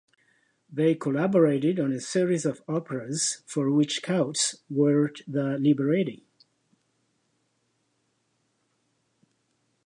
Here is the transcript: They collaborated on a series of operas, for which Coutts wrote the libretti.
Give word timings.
They 0.67 0.95
collaborated 0.95 1.79
on 1.79 1.91
a 1.93 1.99
series 1.99 2.43
of 2.43 2.63
operas, 2.67 3.43
for 3.45 3.69
which 3.69 4.01
Coutts 4.01 4.55
wrote 4.67 5.21
the 5.27 5.59
libretti. 5.59 6.23